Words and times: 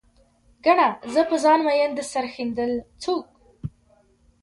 ګڼه، 0.65 0.87
زه 1.13 1.21
په 1.29 1.35
ځان 1.43 1.59
مين 1.65 1.91
د 1.95 1.99
سر 2.11 2.25
ښندل 2.33 2.71
څوک 3.01 3.25